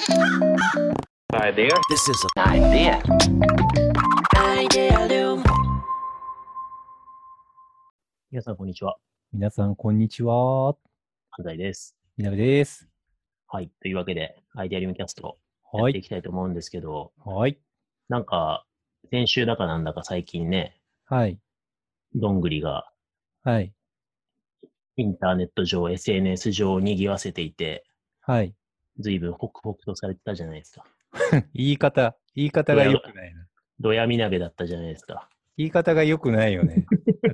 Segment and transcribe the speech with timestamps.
[0.00, 1.76] Idea.
[1.90, 3.02] This is an idea.
[4.34, 5.44] Idealum.
[8.30, 8.96] 皆さん、こんにちは。
[9.30, 10.74] 皆さん、こんにちは。
[11.32, 11.98] 安西です。
[12.16, 12.88] みなべです。
[13.46, 13.70] はい。
[13.82, 15.36] というわけで、アイデアリウムキャスト、
[15.74, 15.92] やはい。
[15.92, 17.58] っていきたいと思うんですけど、はい。
[18.08, 18.64] なんか、
[19.10, 21.38] 先週だかなんだか最近ね、はい。
[22.14, 22.90] どんぐりが
[23.42, 23.74] はい。
[24.96, 27.84] インターネット上、SNS 上を賑わせていて、
[28.22, 28.54] はい。
[29.00, 30.84] 随分ホクホクとされてたじゃないですか。
[31.54, 33.46] 言い方、言い方が良くないな。
[33.80, 35.28] ドヤみなべだったじゃないですか。
[35.56, 36.86] 言い方が良くないよね。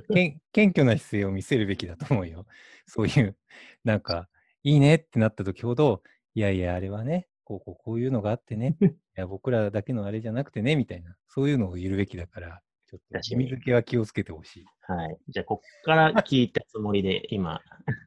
[0.51, 2.45] 謙虚な姿勢を見せるべきだと思うよ。
[2.85, 3.37] そういう、
[3.83, 4.29] なんか、
[4.63, 14.65] いいねってなった時ほど、いやいや、あれはね、こうこうこういうのがあってね、 いや僕らだけのあれじゃなくてね、みたいな、そういうのを言うべきだから、ちょっと確かに意味付けは気をつけてほしい。
[14.81, 15.17] はい。
[15.29, 17.61] じゃあ、こっから聞いたつもりで、今、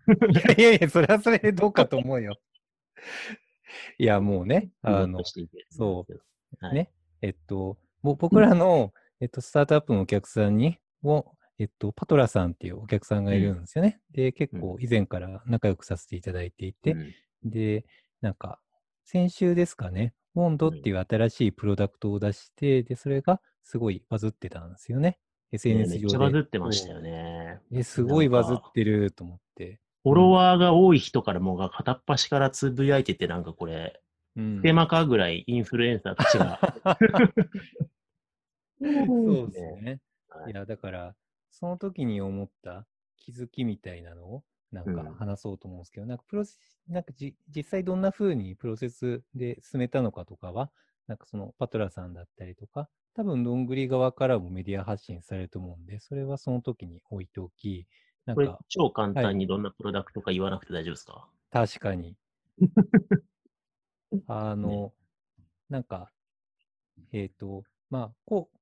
[0.08, 2.38] いやいやいや、それはそれでどうかと思うよ。
[3.98, 5.22] いや、もうね、 あの
[5.70, 6.22] そう
[6.60, 6.90] はいね
[7.22, 14.00] えっと、ぼ僕らの、えっと、スタートアップのお客さんにも、えっと、パトラさんっていうお客さんがいるんですよね。
[14.10, 17.12] で、結構以前から仲良くさせていただいていて、うん
[17.44, 17.84] で、
[18.20, 18.60] なんか、
[19.04, 25.10] 先週ですかね、ボンドっていう新しいプロダクトを出して、で、それがすごいバズってたんですよね。
[25.10, 25.18] ね
[25.52, 26.00] SNS 上で。
[26.00, 27.60] めっちゃバズってましたよね。
[27.72, 29.80] え、すごいバズってると思って。
[30.02, 34.00] フォロワーが多い人からもうが片っ端からつぶやいてて、なんかこれ、
[34.36, 34.62] うん。
[34.62, 36.58] テーマかぐらいインフルエンサーたちが。
[38.80, 40.00] そうですね。
[40.28, 40.52] はい。
[40.52, 41.14] いや、だから、
[41.50, 45.14] その時に思った気づきみたいなのを、なんかうん。
[45.14, 50.70] 話そうと思うんですけど、なんかプロセス、なんかじ実際どんな風にプロセスで進めたのかとかは、
[51.08, 57.86] なんかそのパトラさんだったりとか、多分どんぐり側からもメディア発信されると思うんで、それはその時に置いておき、
[58.26, 62.16] なんこれか、超簡単にどんなプロダクトか言わなくて大丈夫ですか、確かに。
[64.26, 64.92] あの、
[65.68, 66.12] なんか、
[67.12, 68.58] えっ、と、まあ、こう、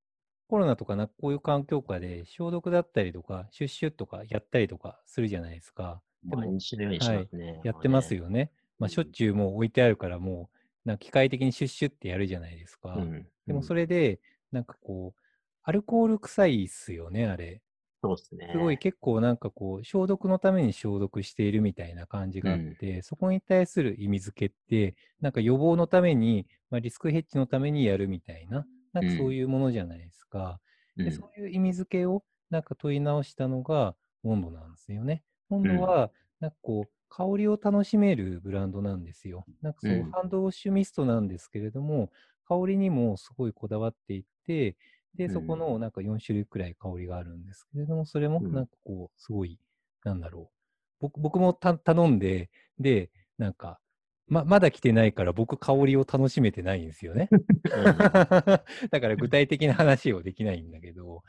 [0.48, 6.02] コロナとかな、こういう環境下で消毒だったりとか、シュッシュッとかやったりとかするじゃないですか。
[6.24, 7.60] でも毎日のようにしますね。
[7.64, 8.24] やってますよ。
[8.24, 8.50] よね。
[8.78, 10.50] まあ、しょっちゅうもう置いてあるから、も
[10.84, 12.94] う、なんか機械的にシュッシュってやるじゃないですか。
[12.94, 13.26] うん。
[13.46, 15.20] でもそれ、れで、なんかこう、
[15.62, 17.60] アルコール臭いっすよね、あれ。
[18.02, 18.46] そうですね。
[18.50, 30.60] すごい結構なんかこう、消毒のために消毒しているみたいな感じがあって、そこに対する意味付けって、なんか予防のために、まあ、リスクヘッジのためにやるみたいな、なんかそういうものじゃないですか。
[30.96, 35.24] うんで、そういう意味付けをなんか問い直したのが温度なんですよね。
[35.50, 36.10] 温度は、
[36.40, 39.46] なんかこう、香りを楽しめるブランドなんですよ。
[39.62, 42.10] なんかそう、うんハンドウォッシュミストなんですけれども、
[42.46, 44.76] 香りにもすごいこだわっていて、
[45.18, 49.58] で、うんそこのなんか4種類くらい香りがあるんですけれども、それもうんなんかこう、すごい、
[50.04, 50.54] なんだろう。
[51.00, 53.80] 僕僕もた頼んで、で、なんか、
[54.28, 57.28] ままだ来てないから僕香りを楽しめてないんですよね。
[58.90, 61.22] だから具体的な話をできないんだけど、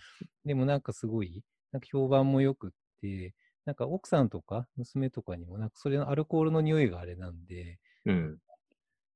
[0.45, 2.69] でもなんかすごい、なんか評判も良くっ
[3.01, 3.33] て、
[3.65, 8.37] なんか奥さんとか娘とかにも、なんかそれのアルコールの匂いがあれなんで、うん。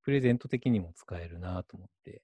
[0.04, 2.24] プレゼント的にも使えるなと思って、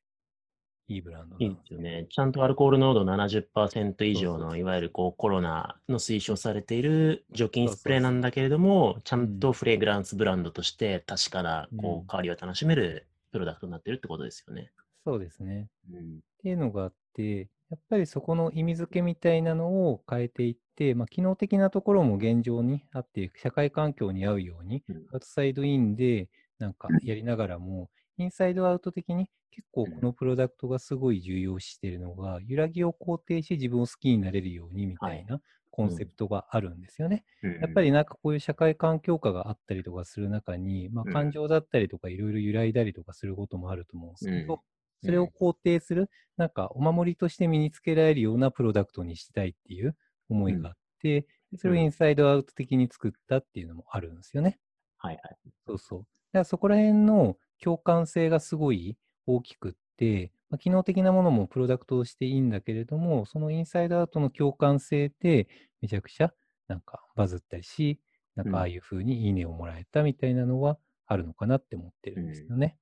[0.90, 2.08] いいブランドいいですよね。
[2.10, 14.72] ちゃんとアルコール濃度70%以上の、いわゆるこうコロナの推奨されている除菌スプレーなんだけれども、ちゃんとフレグランスブランドとして確かなこうんう香りを楽しめるプロダクトになってるってことですよね。
[15.06, 15.68] そうですね。
[15.92, 16.00] うん。
[16.00, 16.02] っ
[16.42, 35.42] ていうのがあって、やっぱりそこの意味付けみたいなのを変えていって、まあ、機能的なところも現状にあって、社会環境に合うように、うんアウトサイドインでなんかやりながらも、インサイドアウト的に結構このプロダクトがすごい重要視しているのが、揺らぎを肯定して自分を好きになれるようにみたいな
[35.72, 37.26] コンセプトがあるんですよね。
[37.60, 41.14] やっぱり、りなんかこういう社会環境下があったりとかする中に、まあ、うん。
[41.14, 44.60] 感情だったりとかいろいろ揺らいだりとかすることもあると思うんですけど、うん。
[45.02, 49.98] それを肯定する、なんかお守りとして身につけられるようなプロダクトにしたいっていう
[50.30, 51.26] 思いがあって、
[51.56, 54.60] それをインサイドアウト的に作ったっていうのもあるんですよね。
[54.98, 55.40] はいはい。
[55.66, 56.00] そうそう。
[56.02, 56.10] だか
[56.40, 65.48] らそこら辺の共感性がすごい大きくって、まあ、機能的なものもプロダクトとしていいんだけれども、そのインサイドアウトの共感性って
[65.82, 66.34] めちゃくちゃ
[66.68, 68.00] なんかバズったりし、
[68.36, 72.78] なんうんかああいう風にいいねをもらえたみたいなのはあるのかなって思ってるんですよね。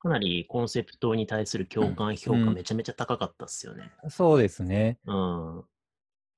[0.00, 3.90] かなりコンセプトに対する共感評価うんめちゃめちゃ高かったっすよね。
[4.08, 4.98] そうですね。
[5.06, 5.64] うん。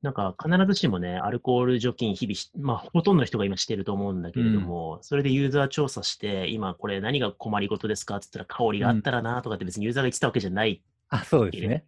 [0.03, 11.85] なんか必ずしもね、アルコール除菌日々し、まあほとんどの人が今してると思うんだけれども、それでユーザー調査して、今これ何が困りごとですかって言ったら香りがあったらなとかって別にユーザーが言ってたわけじゃないあ、そうですね。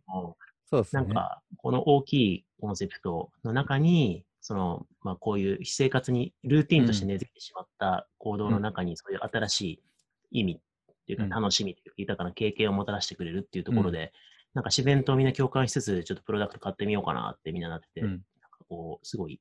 [0.68, 1.02] そうですね。
[1.02, 9.60] なんかこの大きいコンセプトの中に、その、まあこういう非生活にルーティンとして根付いてしまった行動の中にそういう新し
[10.30, 14.12] い意味っていうかうん楽しみというか豊かな経験をもたらしてくれるっていうところで、
[14.54, 18.18] なんか自然とみんな共感しつつ、ちょっとプロダクト買ってみようかなってみんななってて、うんなん
[18.50, 19.40] かこう、すごい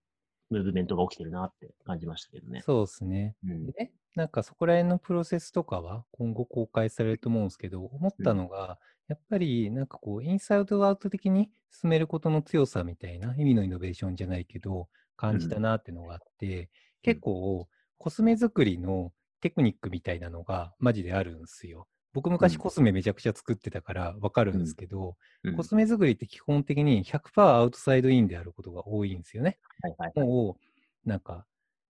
[0.50, 2.62] ムーブメントが起きてるなって感じましたけどね。
[2.64, 3.36] そうですね。
[3.46, 14.88] うんでね、なんかそこら辺のプロセスとかは今後公開されると思うんですけど、思ったのが、やっぱりなんかこう、インサイドアウト的に進めることの強さみたいな意味のイノベーションじゃないけど、
[15.18, 16.70] 感じたなっていうのがあって、
[17.04, 17.68] 結構
[17.98, 21.88] コスメ作りのテクニックみたいなのがマジであるんですよ。
[22.14, 29.58] 僕昔うんコスメめちゃくちゃ作ってたからわかるんですけど、うんコスメ作りって基本的に100%アウトサイドインであることが多いんですよね。
[29.82, 30.28] はいはいはい。
[30.28, 30.58] も
[31.06, 31.46] う、なんか、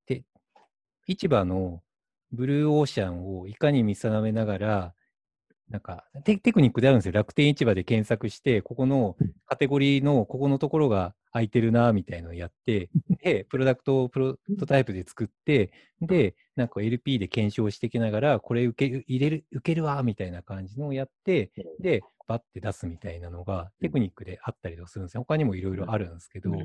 [0.06, 0.24] で、
[1.08, 1.82] 市場の
[2.32, 4.94] ブルーオーシャンをいかに見定めながら、
[5.70, 7.12] なんかテ、テクニックであるんですよ。
[7.14, 9.16] 楽天市場で検索して、ここの
[9.46, 12.90] カテゴリーのここのところが空いてるな、みたいのをやって、
[13.24, 15.72] で、プロダクトをプロトタイプで作って、
[16.02, 25.22] で、なんか LP で検証していきながら、これ受ける、入れる、受けるわ、みたいな感じのをやって、で、バッて出すみたいなのがテクニックであったりとかするんですよ。
[25.22, 26.58] 他にもいろいろあるんですけど、だ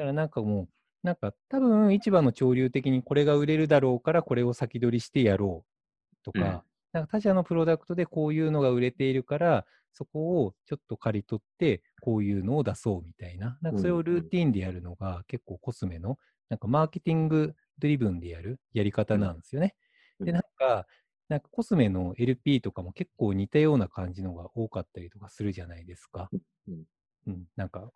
[0.00, 0.68] からなんかもう、
[1.04, 6.44] なんか多分市場の潮流的にこれが売れるだろうからこれを先取りしてやろうとか、うん。
[6.92, 16.18] なんか他社のプロダクトでこういうのが売れているから、そこをちょっと刈り取ってこういうのを出そうみたいな、なんかそれをルーティンでやるのが結構コスメの
[16.48, 19.74] なんかマーケティングドリブンでやるやり方なんですよね。
[20.20, 20.26] うん。
[20.26, 20.86] で、なんか、
[21.28, 26.30] なんかコスメの LP とかも結構似たような感じのが多かったりとかするじゃないですか。
[26.68, 26.84] うん。
[27.26, 27.90] うん、なんか、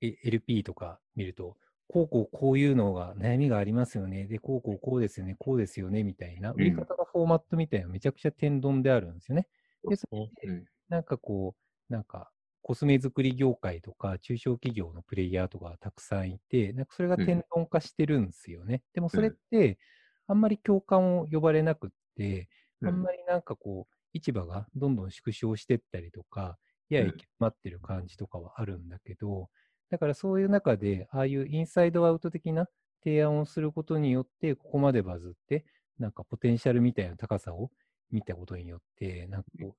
[0.00, 1.56] え LP とか見ると、
[1.88, 4.26] こうこうこういうのが悩みがありますよね。
[4.26, 6.54] で、こうこうこうですよね、こうですよね、みたいな、ん。
[6.54, 9.48] 売り方のフォーマットみたいなのめちゃくちゃ天丼であるんですよね。
[9.88, 10.30] ですね。
[10.44, 11.54] うんなんかこ
[11.90, 12.30] う、なんか、
[12.68, 18.82] コスメ作り業界とか中小企業のプレイヤーとかがたくさんいて、なんかそれがうん天丼化してるんですよね。
[18.92, 19.78] でもそれっうんて、
[20.26, 22.50] あんまり共感を呼ばれなくって、
[22.82, 26.58] うんあんまりなんかこう、市場がどんどん縮小してったりとか、
[26.90, 29.48] ややうん行き詰まってる感じとかはあるんだけど、
[29.88, 32.68] だからそういう中で、ああいうインサイドアウト的な
[33.02, 35.64] 提案をすることによって、ここまでバズって、
[35.98, 37.70] なんかポテンシャルみたいな高さを
[38.10, 39.76] 見たことによって、なんかこう、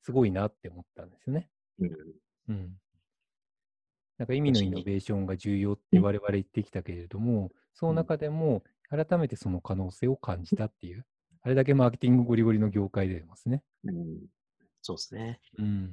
[0.00, 1.50] すごいなって思ったんですよね。
[1.78, 1.90] うん
[2.48, 2.76] うん。
[4.18, 11.06] なんか意味のイノベーションが重要って我々言ってきたけれども、その中でも改めてその可能性を感じたっていう、
[11.42, 13.62] あれだけマーケティングゴリゴリの業界でますね。
[13.84, 14.18] うん
[14.82, 15.40] そうですね。
[15.58, 15.90] うん。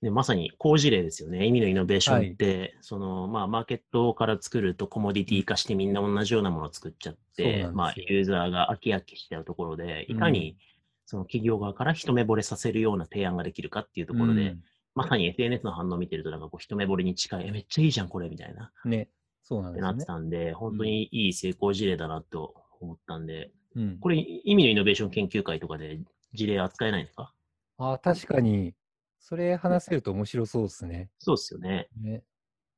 [0.00, 1.44] でまさに好事例ですよね。
[1.44, 10.56] 意味のイノベーションって、そのまあ、マーケットから作るとコモディティ化してみんな同じようなものを作っちゃって、よまあ、ユーザーが飽き飽きしちゃうところで、いかうんに
[11.04, 14.60] その企業側から一目惚れさせるような提案ができるかっていうところで、うん
[14.98, 19.08] まさに SNS の反応を見てると、なんかこう一目惚れに近い、えめっちゃいいじゃん、これみたいな、ね。
[19.42, 20.20] そうなんってなってですよね。
[20.20, 23.98] たんで、本当にいい成功事例だなと思ったんで、うん。
[24.00, 26.00] これ、意味のイノベーション研究会とかで
[26.34, 27.32] 事例扱えないんですか？
[27.78, 28.74] ああ、確かに、
[29.20, 31.10] それ話せると面白そうですね。
[31.18, 31.88] そうですよね。
[32.00, 32.24] ね。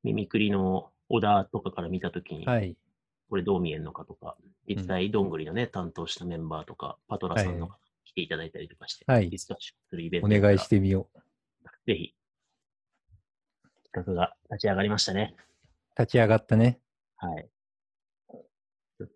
[0.03, 2.77] ミミクリのオダーとかから見たときに、はい。
[3.29, 4.37] これどう見えるのかとか、
[4.69, 7.71] 実際、どんぐりのね、担当したメンバーとか、パトラさんの
[8.05, 11.19] 来ていただいたりとかして、はいディスカッションするイベンおトやったら願いしてみよう。
[11.87, 12.15] ぜひ、
[13.93, 15.35] 企画が立ち上がりましたね。
[15.99, 16.79] 立ち上がったね。
[17.17, 17.49] はい。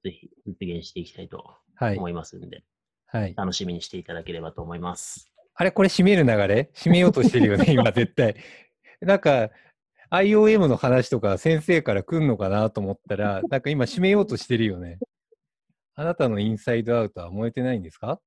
[0.03, 1.45] ぜひ実現していきたいと
[1.77, 1.97] はい。
[1.99, 2.65] 思いますんで、
[3.07, 3.35] はい。
[3.37, 5.31] 楽しみにしていただければと思います。
[5.55, 6.71] あれ、これ締める流れ？
[6.75, 8.37] 締めようとしてるよね、 今絶対。
[9.01, 9.51] なんか、
[10.11, 14.99] IOM の話とか先生から来んのかなと思ったら、なんか今締めようとしてるよね。
[15.97, 18.21] あなたのインサイドアウトは燃えてないんですか？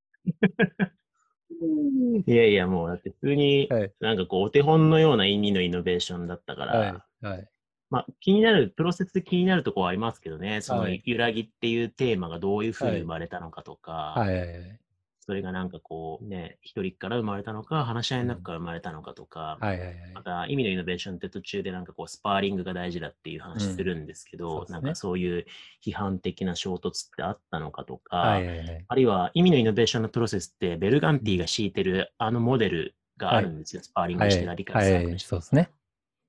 [2.26, 3.94] いやいや、もうだって普通に、はい。
[4.00, 6.88] なんかこう、お手本のような意味のイノベーションだったから、は
[7.22, 7.26] い。
[7.26, 7.50] はい。
[7.90, 14.80] まあ、気になる、プロセスで気になるところはありますけどね、そのはい揺らぎっていうテーマがどういうふうに生まれたのかとか、はいはいはい。
[15.28, 19.96] それがなんかこうね、一人から生まれたのか、話し合いの中から生まれたのかとか、はいはいはい。
[20.16, 25.46] また意味のイノベーションって途中でなんかこうスパーリングが大事だっていう話するんですけど、うんねなんかそういう
[25.86, 28.86] 批判的な衝突ってあったのかとか、はいはいはい。
[28.88, 35.20] あるいは意味のイノベーションのプロセスってベルガンティが敷いてるあのモデルがあるんですよ、スパーリングしてた理解はいはい。
[35.20, 35.72] そうですね。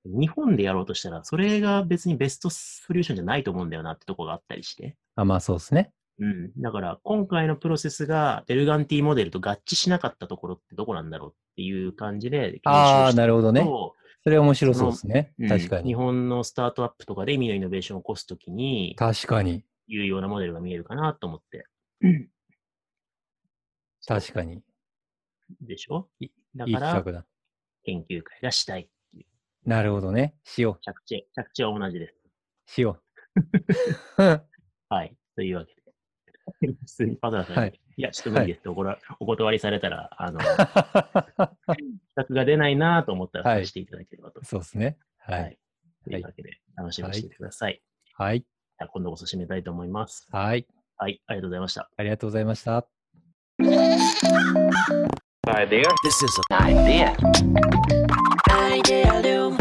[0.04, 4.96] 日本でやろうとしたら、それが別にベストソリューションじゃないと思うんだよなってとこがあったりして。
[5.14, 5.92] あ、まあそうですね。
[6.20, 6.52] うん。
[6.60, 13.62] だから、今回のプロセスがベルガンティモデルと合致しなかったところってどこなんだろうっていう感じで、ああ、なるほどね。
[13.62, 13.94] と
[14.24, 15.48] それ面白そうですねうん。
[15.48, 15.88] 確かに。
[15.88, 19.64] 日本のスタートアップとかで意味のイノベーションを起こすときに、確かに。
[19.86, 21.66] 有用なモデルが見えるかなと思って。
[24.06, 24.62] 確かに。
[25.62, 26.08] でしょ？
[26.20, 27.26] いだいいから、企画だ。
[27.84, 28.88] 研究会がしたい。
[29.64, 30.34] なるほどね。
[30.44, 32.14] しよ着地、着地は同じです。
[32.24, 32.28] う。
[32.70, 33.00] しよ
[34.16, 34.22] う。
[34.88, 35.16] はい。
[35.36, 35.77] というわけで。
[36.60, 41.56] 普通にパトラーさんに、はいい、や、ちょっと無理ですっておこらお断りされたら、あの、 企
[42.14, 44.44] 画が出ないなと思ったら、していただければと。
[44.44, 44.98] そうですね。
[45.18, 45.58] ははいい。
[46.04, 47.82] というわけで、楽しみにしてください。
[48.14, 48.40] はい。
[48.40, 50.28] じゃあ今度こそ締めたいと思います。
[50.30, 50.66] はい。
[50.96, 51.90] はい、ありがとうございました。
[51.96, 52.88] ありがとうございました。
[55.46, 55.82] idea.
[56.04, 57.16] This is an idea.
[58.50, 59.57] Idea.